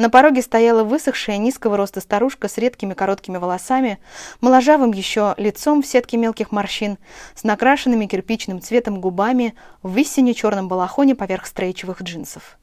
На 0.00 0.08
пороге 0.08 0.40
стояла 0.40 0.82
высохшая 0.82 1.36
низкого 1.36 1.76
роста 1.76 2.00
старушка 2.00 2.48
с 2.48 2.56
редкими 2.56 2.94
короткими 2.94 3.36
волосами, 3.36 3.98
моложавым 4.40 4.92
еще 4.92 5.34
лицом 5.36 5.82
в 5.82 5.86
сетке 5.86 6.16
мелких 6.16 6.52
морщин, 6.52 6.96
с 7.34 7.44
накрашенными 7.44 8.06
кирпичным 8.06 8.62
цветом 8.62 9.02
губами 9.02 9.54
в 9.82 9.94
истине 9.98 10.32
черном 10.32 10.68
балахоне 10.68 11.14
поверх 11.14 11.44
стрейчевых 11.44 12.00
джинсов. 12.02 12.56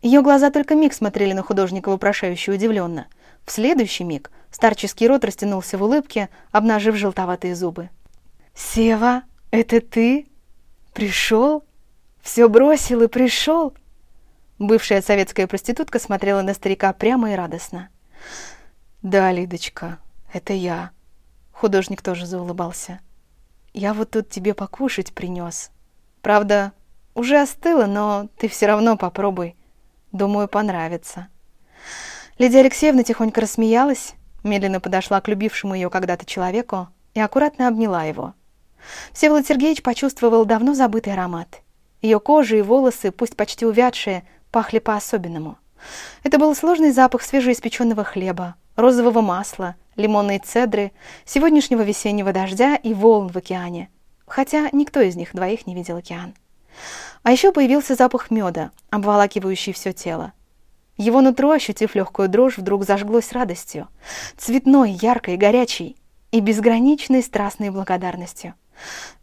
Ее 0.00 0.22
глаза 0.22 0.50
только 0.50 0.76
миг 0.76 0.92
смотрели 0.92 1.32
на 1.32 1.42
художника 1.42 1.88
вопрошающе 1.88 2.52
удивленно. 2.52 3.08
В 3.44 3.50
следующий 3.50 4.04
миг 4.04 4.30
старческий 4.52 5.08
рот 5.08 5.24
растянулся 5.24 5.76
в 5.76 5.82
улыбке, 5.82 6.28
обнажив 6.52 6.94
желтоватые 6.94 7.56
зубы. 7.56 7.90
«Сева, 8.54 9.22
это 9.50 9.80
ты? 9.80 10.27
Пришел? 10.98 11.64
Все 12.20 12.48
бросил 12.48 13.02
и 13.02 13.06
пришел?» 13.06 13.72
Бывшая 14.58 15.00
советская 15.00 15.46
проститутка 15.46 16.00
смотрела 16.00 16.42
на 16.42 16.54
старика 16.54 16.92
прямо 16.92 17.30
и 17.30 17.36
радостно. 17.36 17.88
«Да, 19.00 19.30
Лидочка, 19.30 20.00
это 20.32 20.54
я». 20.54 20.90
Художник 21.52 22.02
тоже 22.02 22.26
заулыбался. 22.26 22.98
«Я 23.72 23.94
вот 23.94 24.10
тут 24.10 24.28
тебе 24.28 24.54
покушать 24.54 25.12
принес. 25.12 25.70
Правда, 26.20 26.72
уже 27.14 27.40
остыло, 27.40 27.86
но 27.86 28.28
ты 28.36 28.48
все 28.48 28.66
равно 28.66 28.96
попробуй. 28.96 29.54
Думаю, 30.10 30.48
понравится». 30.48 31.28
Лидия 32.38 32.58
Алексеевна 32.58 33.04
тихонько 33.04 33.40
рассмеялась, 33.40 34.14
медленно 34.42 34.80
подошла 34.80 35.20
к 35.20 35.28
любившему 35.28 35.74
ее 35.74 35.90
когда-то 35.90 36.26
человеку 36.26 36.88
и 37.14 37.20
аккуратно 37.20 37.68
обняла 37.68 38.02
его. 38.02 38.34
Всеволод 39.12 39.46
Сергеевич 39.46 39.82
почувствовал 39.82 40.44
давно 40.44 40.74
забытый 40.74 41.12
аромат. 41.12 41.62
Ее 42.02 42.20
кожа 42.20 42.56
и 42.56 42.62
волосы, 42.62 43.10
пусть 43.10 43.36
почти 43.36 43.66
увядшие, 43.66 44.24
пахли 44.50 44.78
по-особенному. 44.78 45.58
Это 46.22 46.38
был 46.38 46.54
сложный 46.54 46.90
запах 46.90 47.22
свежеиспеченного 47.22 48.04
хлеба, 48.04 48.56
розового 48.76 49.20
масла, 49.20 49.76
лимонной 49.96 50.38
цедры, 50.38 50.92
сегодняшнего 51.24 51.82
весеннего 51.82 52.32
дождя 52.32 52.76
и 52.76 52.94
волн 52.94 53.28
в 53.28 53.36
океане. 53.36 53.90
Хотя 54.26 54.68
никто 54.72 55.00
из 55.00 55.16
них 55.16 55.34
двоих 55.34 55.66
не 55.66 55.74
видел 55.74 55.96
океан. 55.96 56.34
А 57.22 57.32
еще 57.32 57.52
появился 57.52 57.94
запах 57.94 58.30
меда, 58.30 58.70
обволакивающий 58.90 59.72
все 59.72 59.92
тело. 59.92 60.32
Его 60.96 61.20
нутро, 61.20 61.50
ощутив 61.52 61.94
легкую 61.94 62.28
дрожь, 62.28 62.58
вдруг 62.58 62.84
зажглось 62.84 63.32
радостью, 63.32 63.88
цветной, 64.36 64.90
яркой, 64.90 65.36
горячей 65.36 65.96
и 66.32 66.40
безграничной 66.40 67.22
страстной 67.22 67.70
благодарностью. 67.70 68.54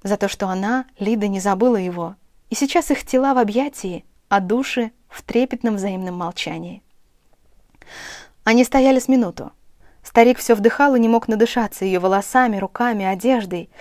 За 0.04 0.18
то, 0.18 0.28
что 0.28 0.48
она, 0.48 0.86
Лида, 1.00 1.28
не 1.28 1.40
забыла 1.40 1.78
его, 1.78 2.16
и 2.50 2.56
сейчас 2.56 2.92
их 2.92 3.06
тела 3.06 3.34
в 3.34 3.38
объятии, 3.38 4.06
а 4.30 4.40
души 4.40 4.92
в 5.10 5.22
трепетном 5.24 5.76
взаимном 5.76 6.16
молчании. 6.16 6.84
Они 8.44 8.64
стояли 8.64 9.00
с 9.00 9.08
минуту. 9.08 9.52
Старик 10.04 10.38
все 10.38 10.54
вдыхал 10.54 10.96
и 10.96 11.00
не 11.00 11.10
мог 11.10 11.28
надышаться 11.28 11.84
ее 11.84 12.00
волосами, 12.00 12.58
руками, 12.58 13.06
одеждой. 13.06 13.72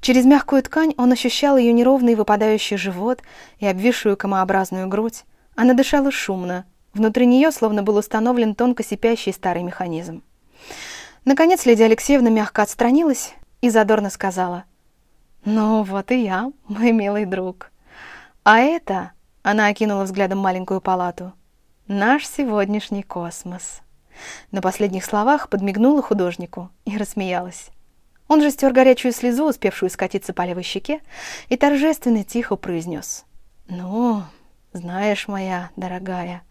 Через 0.00 0.24
мягкую 0.24 0.62
ткань 0.62 0.94
он 0.96 1.10
ощущал 1.10 1.56
ее 1.56 1.72
неровный 1.72 2.14
выпадающий 2.14 2.76
живот 2.76 3.20
и 3.58 3.66
обвисшую 3.66 4.16
комообразную 4.16 4.86
грудь. 4.86 5.24
Она 5.56 5.74
дышала 5.74 6.12
шумно. 6.12 6.66
Внутри 6.94 7.26
нее 7.26 7.50
словно 7.50 7.82
был 7.82 7.96
установлен 7.96 8.54
тонко 8.54 8.84
сипящий 8.84 9.32
старый 9.32 9.64
механизм. 9.64 10.22
Наконец 11.24 11.66
Лидия 11.66 11.86
Алексеевна 11.86 12.30
мягко 12.30 12.62
отстранилась 12.62 13.34
и 13.60 13.68
задорно 13.68 14.10
сказала. 14.10 14.64
«Ну, 15.44 15.82
вот 15.82 16.10
и 16.10 16.22
я, 16.22 16.52
мой 16.68 16.92
милый 16.92 17.24
друг. 17.24 17.72
А 18.44 18.58
это 18.58 19.12
она 19.42 19.66
окинула 19.66 20.04
взглядом 20.04 20.38
маленькую 20.38 20.80
палату. 20.80 21.32
«Наш 21.88 22.26
сегодняшний 22.26 23.02
космос». 23.02 23.80
На 24.52 24.60
последних 24.60 25.04
словах 25.04 25.48
подмигнула 25.48 26.00
художнику 26.00 26.70
и 26.84 26.96
рассмеялась. 26.96 27.70
Он 28.28 28.40
же 28.40 28.50
стер 28.50 28.72
горячую 28.72 29.12
слезу, 29.12 29.48
успевшую 29.48 29.90
скатиться 29.90 30.32
по 30.32 30.42
левой 30.42 30.62
щеке, 30.62 31.00
и 31.48 31.56
торжественно 31.56 32.22
тихо 32.22 32.56
произнес. 32.56 33.24
«Ну, 33.68 34.22
знаешь, 34.72 35.26
моя 35.26 35.70
дорогая, 35.76 36.42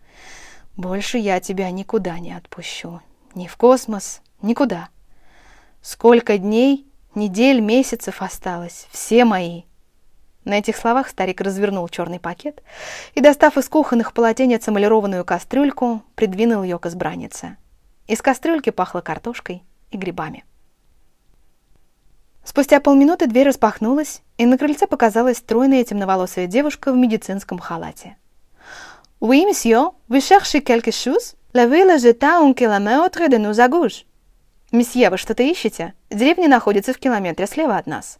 больше 0.75 1.17
я 1.17 1.39
тебя 1.39 1.71
никуда 1.71 2.19
не 2.19 2.33
отпущу. 2.33 2.99
Ни 3.35 3.47
в 3.47 3.55
космос, 3.55 4.21
никуда. 4.41 4.89
Сколько 5.81 6.37
дней, 6.37 6.90
недель, 7.15 7.59
месяцев 7.59 8.21
осталось, 8.21 8.87
все 8.91 9.25
мои. 9.25 9.63
На 10.43 10.57
этих 10.57 10.75
словах 10.75 11.09
старик 11.09 11.41
развернул 11.41 11.87
черный 11.87 12.19
пакет 12.19 12.63
и, 13.13 13.21
достав 13.21 13.57
из 13.57 13.69
кухонных 13.69 14.13
полотенец 14.13 14.67
эмалированную 14.67 15.23
кастрюльку, 15.23 16.01
придвинул 16.15 16.63
ее 16.63 16.79
к 16.79 16.87
избраннице. 16.87 17.57
Из 18.07 18.21
кастрюльки 18.21 18.71
пахло 18.71 19.01
картошкой 19.01 19.63
и 19.91 19.97
грибами. 19.97 20.43
Спустя 22.43 22.79
полминуты 22.79 23.27
дверь 23.27 23.47
распахнулась, 23.47 24.23
и 24.37 24.45
на 24.45 24.57
крыльце 24.57 24.87
показалась 24.87 25.37
стройная 25.37 25.83
темноволосая 25.83 26.47
девушка 26.47 26.91
в 26.91 26.95
медицинском 26.95 27.59
халате. 27.59 28.17
«Oui, 29.19 29.45
monsieur, 29.45 29.91
vous 30.09 30.19
cherchez 30.19 30.61
quelque 30.61 30.89
chose? 30.89 31.35
La 31.53 31.67
ville 31.67 31.91
est 31.91 32.23
à 32.23 32.39
un 32.39 32.53
kilomètre 32.53 33.29
de 33.29 33.37
nos 33.37 33.59
à 33.59 33.67
gauche». 33.67 34.05
«Месье, 34.71 35.09
вы 35.09 35.17
что-то 35.17 35.43
ищете? 35.43 35.93
Деревня 36.09 36.47
находится 36.47 36.93
в 36.93 36.97
километре 36.97 37.45
слева 37.47 37.77
от 37.77 37.87
нас». 37.87 38.19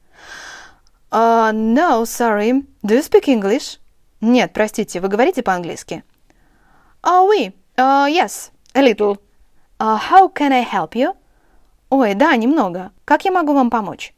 Uh, 1.12 1.52
no, 1.52 2.06
sorry. 2.06 2.66
Do 2.84 2.96
you 2.96 3.02
speak 3.02 3.28
English? 3.28 3.80
Нет, 4.22 4.54
простите, 4.54 5.02
вы 5.02 5.10
говорите 5.10 5.44
по-английски? 5.44 6.04
Oh, 7.04 7.28
oui. 7.28 7.54
Uh, 7.76 8.08
yes, 8.08 8.52
a 8.74 8.82
little. 8.82 9.18
Uh, 9.80 9.98
how 9.98 10.30
can 10.30 10.54
I 10.54 10.64
help 10.64 10.96
you? 10.96 11.16
Ой, 11.90 12.14
да, 12.14 12.36
немного. 12.38 12.92
Как 13.04 13.26
я 13.26 13.32
могу 13.32 13.54
вам 13.54 13.70
помочь? 13.70 14.14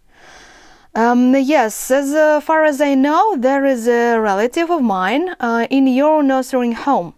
Um, 0.94 1.34
yes, 1.34 1.90
as 1.90 2.44
far 2.44 2.66
as 2.66 2.80
I 2.80 2.94
know, 2.94 3.36
there 3.36 3.66
is 3.66 3.88
a 3.88 4.20
relative 4.20 4.70
of 4.70 4.82
mine 4.82 5.36
uh, 5.40 5.66
in 5.72 5.88
your 5.88 6.22
nursing 6.22 6.74
home. 6.74 7.16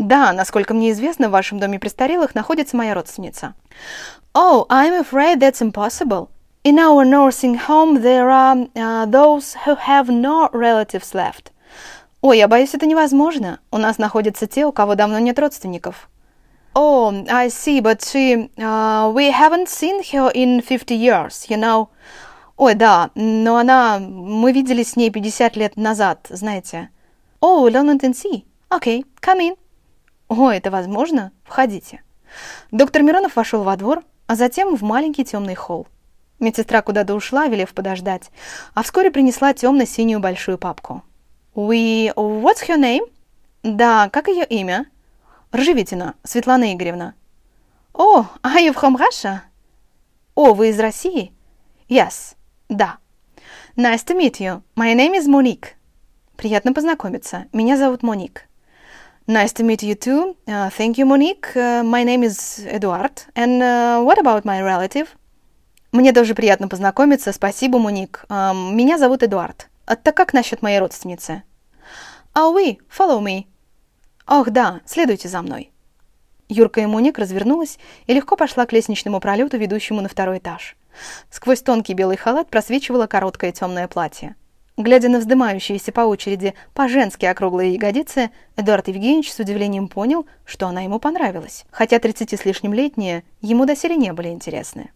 Да, 0.00 0.32
насколько 0.32 0.72
мне 0.72 0.92
известно, 0.92 1.28
в 1.28 1.32
вашем 1.32 1.60
доме 1.60 1.78
престарелых 1.78 2.34
находится 2.34 2.74
моя 2.74 2.94
родственница. 2.94 3.54
Oh, 4.32 4.66
I'm 4.70 4.98
afraid 4.98 5.40
that's 5.40 5.60
impossible. 5.60 6.30
In 6.64 6.78
our 6.78 7.04
nursing 7.04 7.58
home 7.68 8.00
there 8.00 8.30
are 8.30 8.66
uh, 8.74 9.04
those 9.04 9.56
who 9.66 9.76
have 9.76 10.08
no 10.08 10.48
relatives 10.54 11.12
left. 11.12 11.52
Ой, 12.22 12.38
я 12.38 12.48
боюсь, 12.48 12.72
это 12.72 12.86
невозможно. 12.86 13.60
У 13.70 13.76
нас 13.76 13.98
находятся 13.98 14.46
те, 14.46 14.64
у 14.64 14.72
кого 14.72 14.94
давно 14.94 15.18
нет 15.18 15.38
родственников. 15.38 16.08
Oh, 16.74 17.12
I 17.28 17.48
see, 17.48 17.82
but 17.82 18.00
she... 18.00 18.48
Uh, 18.56 19.12
we 19.12 19.30
haven't 19.30 19.68
seen 19.68 20.02
her 20.12 20.30
in 20.32 20.62
50 20.62 20.94
years, 20.94 21.46
you 21.50 21.58
know. 21.58 21.88
Ой, 22.56 22.72
да, 22.72 23.10
но 23.14 23.58
она... 23.58 23.98
Мы 23.98 24.52
виделись 24.52 24.92
с 24.92 24.96
ней 24.96 25.10
50 25.10 25.56
лет 25.56 25.76
назад, 25.76 26.26
знаете. 26.30 26.88
Oh, 27.42 27.68
long 27.70 27.98
and 28.00 28.14
see. 28.14 28.46
Okay, 28.70 29.04
come 29.20 29.40
in. 29.40 29.56
О, 30.30 30.48
это 30.48 30.70
возможно? 30.70 31.32
Входите. 31.42 32.04
Доктор 32.70 33.02
Миронов 33.02 33.34
вошел 33.34 33.64
во 33.64 33.76
двор, 33.76 34.04
а 34.28 34.36
затем 34.36 34.76
в 34.76 34.82
маленький 34.82 35.24
темный 35.24 35.56
холл. 35.56 35.88
Медсестра 36.38 36.82
куда-то 36.82 37.16
ушла, 37.16 37.48
велев 37.48 37.74
подождать, 37.74 38.30
а 38.72 38.84
вскоре 38.84 39.10
принесла 39.10 39.52
темно-синюю 39.54 40.20
большую 40.20 40.56
папку. 40.56 41.02
«We... 41.56 42.14
What's 42.14 42.64
her 42.68 42.78
name?» 42.78 43.10
«Да, 43.64 44.08
как 44.08 44.28
ее 44.28 44.44
имя?» 44.44 44.86
«Ржевитина, 45.52 46.14
Светлана 46.22 46.72
Игоревна». 46.72 47.14
«О, 47.92 48.20
are 48.44 48.64
you 48.64 48.72
from 48.72 48.96
Russia?» 48.96 49.40
«О, 50.36 50.54
вы 50.54 50.68
из 50.68 50.78
России?» 50.78 51.32
«Yes, 51.88 52.36
да». 52.68 52.98
«Nice 53.74 54.06
to 54.06 54.16
meet 54.16 54.38
you. 54.38 54.62
My 54.76 54.94
name 54.94 55.18
is 55.18 55.26
Monique». 55.26 55.70
«Приятно 56.36 56.72
познакомиться. 56.72 57.46
Меня 57.52 57.76
зовут 57.76 58.04
Моник». 58.04 58.46
Nice 59.26 59.52
to 59.54 59.64
meet 59.64 59.82
you 59.82 59.94
too. 59.94 60.36
Uh, 60.48 60.70
thank 60.70 60.98
you, 60.98 61.06
Monique. 61.06 61.56
Uh, 61.56 61.82
my 61.84 62.02
name 62.04 62.24
is 62.24 62.66
Eduard. 62.66 63.22
And 63.36 63.62
uh, 63.62 64.02
what 64.02 64.18
about 64.18 64.44
my 64.44 64.60
relative?» 64.62 65.08
Мне 65.92 66.12
тоже 66.12 66.34
приятно 66.34 66.68
познакомиться. 66.68 67.32
Спасибо, 67.32 67.78
Муник. 67.78 68.24
Эм, 68.28 68.76
меня 68.76 68.96
зовут 68.96 69.24
Эдуард. 69.24 69.68
А 69.86 69.96
так 69.96 70.16
как 70.16 70.32
насчет 70.32 70.62
моей 70.62 70.78
родственницы? 70.78 71.42
Oh, 72.32 72.54
we, 72.54 72.78
follow 72.88 73.20
me. 73.20 73.46
Ох, 74.28 74.50
да, 74.50 74.82
следуйте 74.86 75.28
за 75.28 75.42
мной. 75.42 75.72
Юрка 76.48 76.80
и 76.80 76.86
Муник 76.86 77.18
развернулась 77.18 77.78
и 78.06 78.14
легко 78.14 78.36
пошла 78.36 78.66
к 78.66 78.72
лестничному 78.72 79.18
пролету, 79.18 79.56
ведущему 79.56 80.00
на 80.00 80.08
второй 80.08 80.38
этаж. 80.38 80.76
Сквозь 81.28 81.62
тонкий 81.62 81.94
белый 81.94 82.16
халат 82.16 82.50
просвечивало 82.50 83.08
короткое 83.08 83.50
темное 83.50 83.88
платье. 83.88 84.36
Глядя 84.80 85.10
на 85.10 85.18
вздымающиеся 85.18 85.92
по 85.92 86.00
очереди 86.00 86.54
по-женски 86.72 87.26
округлые 87.26 87.74
ягодицы, 87.74 88.30
Эдуард 88.56 88.88
Евгеньевич 88.88 89.30
с 89.30 89.38
удивлением 89.38 89.88
понял, 89.88 90.24
что 90.46 90.68
она 90.68 90.80
ему 90.80 90.98
понравилась, 90.98 91.66
хотя 91.70 91.98
тридцати 91.98 92.34
с 92.34 92.46
лишним 92.46 92.72
летние 92.72 93.22
ему 93.42 93.66
доселе 93.66 93.94
не 93.94 94.10
были 94.14 94.28
интересны. 94.28 94.90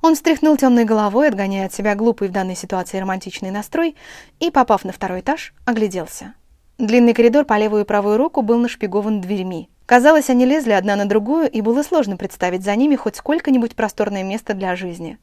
Он 0.00 0.16
встряхнул 0.16 0.56
темной 0.56 0.84
головой, 0.84 1.28
отгоняя 1.28 1.66
от 1.66 1.72
себя 1.72 1.94
глупый 1.94 2.26
в 2.26 2.32
данной 2.32 2.56
ситуации 2.56 2.98
романтичный 2.98 3.52
настрой, 3.52 3.94
и, 4.40 4.50
попав 4.50 4.84
на 4.84 4.90
второй 4.90 5.20
этаж, 5.20 5.54
огляделся. 5.66 6.34
Длинный 6.78 7.14
коридор 7.14 7.44
по 7.44 7.56
левую 7.56 7.84
и 7.84 7.86
правую 7.86 8.16
руку 8.16 8.42
был 8.42 8.58
нашпигован 8.58 9.20
дверьми. 9.20 9.68
Казалось, 9.86 10.30
они 10.30 10.46
лезли 10.46 10.72
одна 10.72 10.96
на 10.96 11.04
другую, 11.04 11.48
и 11.48 11.60
было 11.60 11.84
сложно 11.84 12.16
представить 12.16 12.64
за 12.64 12.74
ними 12.74 12.96
хоть 12.96 13.14
сколько-нибудь 13.14 13.76
просторное 13.76 14.24
место 14.24 14.54
для 14.54 14.74
жизни. 14.74 15.16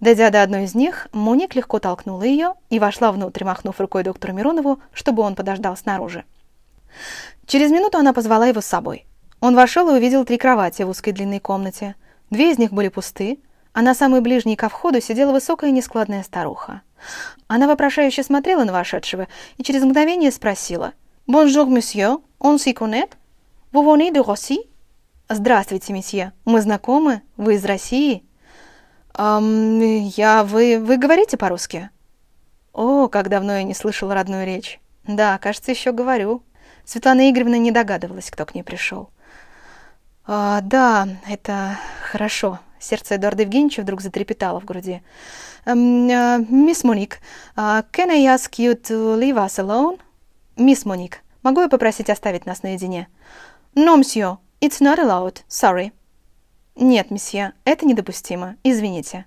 Дойдя 0.00 0.30
до 0.30 0.42
одной 0.42 0.64
из 0.64 0.74
них, 0.74 1.08
Моник 1.12 1.54
легко 1.54 1.78
толкнула 1.78 2.22
ее 2.22 2.54
и 2.70 2.78
вошла 2.78 3.12
внутрь, 3.12 3.44
махнув 3.44 3.80
рукой 3.80 4.02
доктору 4.02 4.32
Миронову, 4.32 4.80
чтобы 4.92 5.22
он 5.22 5.34
подождал 5.34 5.76
снаружи. 5.76 6.24
Через 7.46 7.70
минуту 7.70 7.98
она 7.98 8.12
позвала 8.12 8.46
его 8.46 8.60
с 8.60 8.66
собой. 8.66 9.06
Он 9.40 9.54
вошел 9.54 9.88
и 9.90 9.98
увидел 9.98 10.24
три 10.24 10.38
кровати 10.38 10.82
в 10.82 10.88
узкой 10.88 11.12
длинной 11.12 11.40
комнате. 11.40 11.94
Две 12.30 12.52
из 12.52 12.58
них 12.58 12.72
были 12.72 12.88
пусты, 12.88 13.40
а 13.72 13.82
на 13.82 13.94
самой 13.94 14.20
ближней 14.20 14.56
ко 14.56 14.68
входу 14.68 15.00
сидела 15.00 15.32
высокая 15.32 15.70
нескладная 15.70 16.22
старуха. 16.22 16.82
Она 17.48 17.66
вопрошающе 17.66 18.22
смотрела 18.22 18.64
на 18.64 18.72
вошедшего 18.72 19.28
и 19.58 19.62
через 19.62 19.82
мгновение 19.82 20.30
спросила. 20.30 20.92
«Bonjour, 21.26 21.66
monsieur, 21.68 22.18
on 22.38 22.56
se 22.56 22.72
connaît? 22.72 23.10
Vous 23.72 23.84
venez 23.84 24.10
de 24.10 24.22
Russie?» 24.22 24.70
«Здравствуйте, 25.28 25.92
месье. 25.92 26.32
Мы 26.44 26.60
знакомы? 26.60 27.22
Вы 27.36 27.54
из 27.54 27.64
России?» 27.64 28.24
«Эм, 29.16 29.80
я... 29.80 30.44
Вы... 30.44 30.78
Вы 30.78 30.96
говорите 30.96 31.36
по-русски?» 31.36 31.90
«О, 32.72 33.08
как 33.08 33.28
давно 33.28 33.56
я 33.56 33.62
не 33.62 33.74
слышала 33.74 34.14
родную 34.14 34.46
речь. 34.46 34.80
Да, 35.06 35.38
кажется, 35.38 35.70
еще 35.70 35.92
говорю». 35.92 36.42
Светлана 36.84 37.30
Игоревна 37.30 37.58
не 37.58 37.70
догадывалась, 37.70 38.30
кто 38.30 38.44
к 38.44 38.54
ней 38.54 38.62
пришел. 38.62 39.10
«А, 40.26 40.60
«Да, 40.60 41.08
это 41.28 41.78
хорошо», 42.10 42.58
Сердце 42.84 43.14
Эдуарда 43.14 43.44
Евгеньевича 43.44 43.80
вдруг 43.80 44.02
затрепетало 44.02 44.60
в 44.60 44.66
груди. 44.66 45.02
«Мисс 45.64 46.84
Моник, 46.84 47.18
can 47.56 48.10
I 48.10 48.26
ask 48.26 48.58
you 48.58 48.78
to 48.82 49.18
leave 49.18 49.36
us 49.36 49.58
alone?» 49.58 49.98
«Мисс 50.56 50.84
Моник, 50.84 51.22
могу 51.42 51.62
я 51.62 51.68
попросить 51.68 52.10
оставить 52.10 52.44
нас 52.44 52.62
наедине?» 52.62 53.08
«No, 53.74 53.98
monsieur, 53.98 54.36
it's 54.60 54.82
not 54.82 54.98
allowed, 54.98 55.38
sorry». 55.48 55.92
«Нет, 56.76 57.10
месье, 57.10 57.52
это 57.64 57.86
недопустимо, 57.86 58.56
извините». 58.64 59.26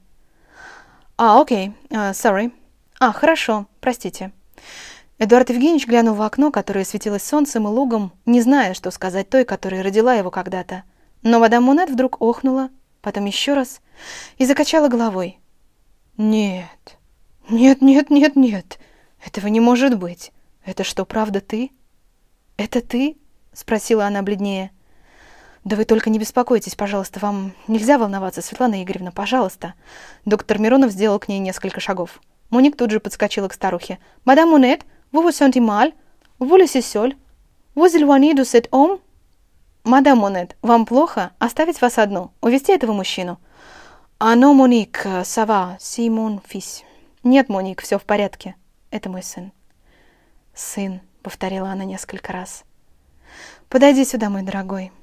«А, 1.17 1.41
окей, 1.41 1.73
uh, 1.89 2.11
sorry». 2.11 2.51
«А, 2.99 3.11
хорошо, 3.11 3.67
простите». 3.79 4.31
Эдуард 5.17 5.49
Евгеньевич 5.49 5.87
глянул 5.87 6.13
в 6.13 6.21
окно, 6.21 6.51
которое 6.51 6.85
светилось 6.85 7.23
солнцем 7.23 7.67
и 7.67 7.71
лугом, 7.71 8.11
не 8.25 8.41
зная, 8.41 8.73
что 8.73 8.91
сказать 8.91 9.29
той, 9.29 9.45
которая 9.45 9.81
родила 9.81 10.13
его 10.13 10.29
когда-то. 10.29 10.83
Но 11.23 11.39
мадам 11.39 11.63
Мунет 11.63 11.89
вдруг 11.89 12.21
охнула, 12.21 12.69
потом 13.01 13.25
еще 13.25 13.53
раз 13.53 13.81
и 14.37 14.45
закачала 14.45 14.89
головой. 14.89 15.39
«Нет, 16.17 16.97
нет, 17.49 17.81
нет, 17.81 18.09
нет, 18.09 18.35
нет, 18.35 18.79
этого 19.25 19.47
не 19.47 19.59
может 19.59 19.97
быть. 19.97 20.31
Это 20.65 20.83
что, 20.83 21.05
правда 21.05 21.39
ты? 21.41 21.71
Это 22.57 22.81
ты?»— 22.81 23.17
спросила 23.53 24.05
она 24.05 24.21
бледнее. 24.21 24.71
«Да 25.67 25.75
вы 25.75 25.83
только 25.83 26.09
не 26.09 26.17
беспокойтесь, 26.17 26.75
пожалуйста, 26.75 27.19
вам 27.19 27.51
нельзя 27.67 27.97
волноваться, 27.97 28.41
Светлана 28.41 28.81
Игоревна, 28.81 29.11
пожалуйста». 29.11 29.73
Доктор 30.23 30.59
Миронов 30.59 30.91
сделал 30.91 31.19
к 31.19 31.27
ней 31.27 31.39
несколько 31.39 31.81
шагов. 31.81 32.21
Моник 32.49 32.77
тут 32.77 32.89
же 32.89 33.01
подскочила 33.01 33.49
к 33.49 33.53
старухе. 33.53 33.99
«Мадам 34.23 34.49
vous 34.49 35.23
vous 35.23 35.33
sentez 35.33 35.59
mal? 35.59 35.91
Vous 36.39 36.55
laissez 36.55 36.79
seul? 36.79 37.17
Vous 37.75 37.93
éloignez 37.93 38.33
de 38.33 38.45
cet 38.45 38.69
homme?» 38.71 39.01
«Мадам 39.83 40.19
Монет, 40.19 40.55
вам 40.61 40.85
плохо? 40.85 41.31
Оставить 41.37 41.81
вас 41.81 41.97
одну? 41.97 42.31
Увести 42.39 42.71
этого 42.71 42.93
мужчину?» 42.93 43.37
«А 44.19 44.35
но, 44.35 44.53
Моник, 44.53 45.05
сава, 45.25 45.75
Симон 45.81 46.39
Фис». 46.47 46.85
«Нет, 47.23 47.49
Моник, 47.49 47.81
все 47.81 47.99
в 47.99 48.05
порядке. 48.05 48.55
Это 48.89 49.09
мой 49.09 49.21
сын». 49.21 49.51
«Сын»,— 50.53 51.01
повторила 51.23 51.71
она 51.71 51.83
несколько 51.83 52.31
раз. 52.31 52.63
«Подойди 53.67 54.05
сюда, 54.05 54.29
мой 54.29 54.43
дорогой». 54.43 54.93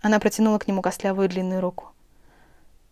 Она 0.00 0.20
протянула 0.20 0.58
к 0.58 0.68
нему 0.68 0.82
костлявую 0.82 1.28
длинную 1.28 1.60
руку. 1.60 1.92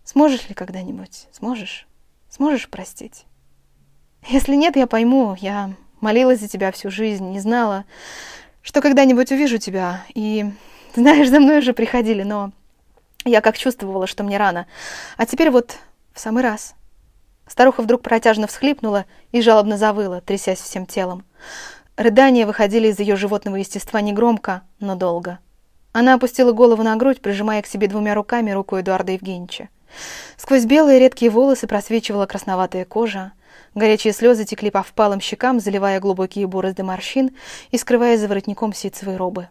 «Сможешь 0.04 0.48
ли 0.48 0.54
когда-нибудь? 0.54 1.28
Сможешь? 1.32 1.86
Сможешь 2.28 2.68
простить?» 2.68 3.24
«Если 4.28 4.54
нет, 4.54 4.76
я 4.76 4.86
пойму. 4.86 5.36
Я 5.38 5.74
молилась 6.00 6.40
за 6.40 6.48
тебя 6.48 6.72
всю 6.72 6.90
жизнь, 6.90 7.28
не 7.30 7.40
знала, 7.40 7.84
что 8.62 8.80
когда-нибудь 8.80 9.30
увижу 9.32 9.58
тебя, 9.58 10.04
и 10.14 10.46
знаешь, 10.94 11.28
за 11.28 11.40
мной 11.40 11.58
уже 11.58 11.72
приходили, 11.72 12.22
но 12.22 12.52
я 13.24 13.40
как 13.40 13.58
чувствовала, 13.58 14.06
что 14.06 14.24
мне 14.24 14.38
рано. 14.38 14.66
А 15.16 15.26
теперь 15.26 15.50
вот 15.50 15.76
в 16.12 16.20
самый 16.20 16.42
раз. 16.42 16.74
Старуха 17.46 17.82
вдруг 17.82 18.02
протяжно 18.02 18.46
всхлипнула 18.46 19.04
и 19.30 19.40
жалобно 19.40 19.76
завыла, 19.76 20.20
трясясь 20.20 20.60
всем 20.60 20.86
телом. 20.86 21.24
Рыдания 21.96 22.46
выходили 22.46 22.88
из 22.88 22.98
ее 22.98 23.16
животного 23.16 23.56
естества 23.56 24.00
негромко, 24.00 24.62
но 24.80 24.96
долго. 24.96 25.38
Она 25.98 26.12
опустила 26.12 26.52
голову 26.52 26.82
на 26.82 26.94
грудь, 26.96 27.22
прижимая 27.22 27.62
к 27.62 27.66
себе 27.66 27.88
двумя 27.88 28.14
руками 28.14 28.50
руку 28.50 28.78
Эдуарда 28.78 29.12
Евгеньевича. 29.12 29.70
Сквозь 30.36 30.66
белые 30.66 30.98
редкие 30.98 31.30
волосы 31.30 31.66
просвечивала 31.66 32.26
красноватая 32.26 32.84
кожа, 32.84 33.32
горячие 33.74 34.12
слезы 34.12 34.44
текли 34.44 34.68
по 34.68 34.82
впалым 34.82 35.22
щекам, 35.22 35.58
заливая 35.58 35.98
глубокие 35.98 36.46
борозды 36.46 36.82
морщин 36.82 37.34
и 37.70 37.78
скрывая 37.78 38.18
за 38.18 38.28
воротником 38.28 38.74
ситцевой 38.74 39.16
робы. 39.16 39.48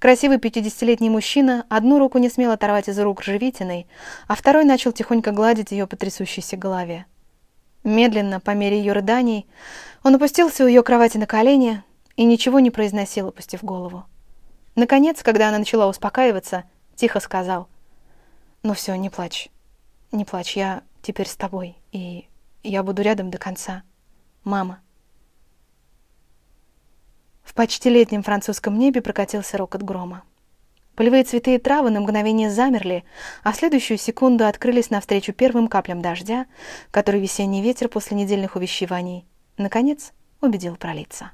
Красивый 0.00 0.38
пятидесятилетний 0.38 1.10
мужчина 1.10 1.64
одну 1.68 2.00
руку 2.00 2.18
не 2.18 2.28
смел 2.28 2.50
оторвать 2.50 2.88
из 2.88 2.98
рук 2.98 3.22
живительной, 3.22 3.86
а 4.26 4.34
второй 4.34 4.64
начал 4.64 4.90
тихонько 4.90 5.30
гладить 5.30 5.70
ее 5.70 5.86
по 5.86 5.94
трясущейся 5.94 6.56
голове. 6.56 7.06
Медленно, 7.84 8.40
по 8.40 8.50
мере 8.50 8.78
ее 8.78 8.94
рыданий, 8.94 9.46
он 10.02 10.16
опустился 10.16 10.64
у 10.64 10.66
ее 10.66 10.82
кровати 10.82 11.18
на 11.18 11.26
колени 11.26 11.84
и 12.16 12.24
ничего 12.24 12.58
не 12.58 12.72
произносил, 12.72 13.28
опустив 13.28 13.62
голову. 13.62 14.06
Наконец, 14.74 15.22
когда 15.22 15.48
она 15.48 15.58
начала 15.58 15.86
успокаиваться, 15.86 16.64
тихо 16.94 17.20
сказал, 17.20 17.68
«Ну 18.62 18.72
все, 18.74 18.94
не 18.94 19.10
плачь, 19.10 19.50
не 20.12 20.24
плачь, 20.24 20.56
я 20.56 20.82
теперь 21.02 21.28
с 21.28 21.36
тобой, 21.36 21.76
и 21.90 22.28
я 22.62 22.82
буду 22.82 23.02
рядом 23.02 23.30
до 23.30 23.38
конца. 23.38 23.82
Мама». 24.44 24.80
В 27.42 27.54
почти 27.54 27.90
летнем 27.90 28.22
французском 28.22 28.78
небе 28.78 29.02
прокатился 29.02 29.58
рокот 29.58 29.82
грома. 29.82 30.22
Полевые 30.94 31.24
цветы 31.24 31.54
и 31.54 31.58
травы 31.58 31.90
на 31.90 32.00
мгновение 32.00 32.50
замерли, 32.50 33.04
а 33.42 33.52
в 33.52 33.56
следующую 33.56 33.98
секунду 33.98 34.46
открылись 34.46 34.90
навстречу 34.90 35.32
первым 35.32 35.68
каплям 35.68 36.00
дождя, 36.00 36.46
который 36.90 37.20
весенний 37.20 37.62
ветер 37.62 37.88
после 37.88 38.16
недельных 38.16 38.56
увещеваний, 38.56 39.26
наконец, 39.58 40.12
убедил 40.40 40.76
пролиться. 40.76 41.32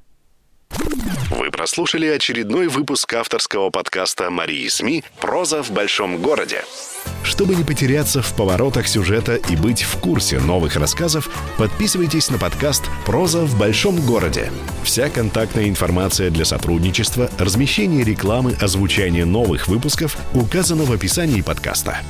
Вы 1.31 1.51
прослушали 1.51 2.07
очередной 2.07 2.69
выпуск 2.69 3.13
авторского 3.15 3.71
подкаста 3.71 4.31
Марии 4.31 4.67
СМИ 4.69 5.05
«Проза 5.21 5.63
в 5.63 5.71
большом 5.71 6.19
городе». 6.19 6.65
Чтобы 7.23 7.55
не 7.55 7.65
потеряться 7.65 8.23
в 8.23 8.35
поворотах 8.35 8.89
сюжета 8.89 9.37
и 9.37 9.57
быть 9.57 9.83
в 9.83 9.99
курсе 9.99 10.39
новых 10.39 10.77
рассказов, 10.77 11.29
подписывайтесь 11.59 12.31
на 12.31 12.39
подкаст 12.39 12.85
«Проза 13.05 13.45
в 13.45 13.59
большом 13.59 14.01
городе». 14.01 14.51
Вся 14.83 15.11
контактная 15.11 15.69
информация 15.69 16.31
для 16.31 16.45
сотрудничества, 16.45 17.31
размещение 17.39 18.05
рекламы, 18.05 18.57
озвучание 18.61 19.25
новых 19.25 19.69
выпусков 19.69 20.17
указана 20.35 20.85
в 20.85 20.93
описании 20.93 21.43
подкаста. 21.43 22.01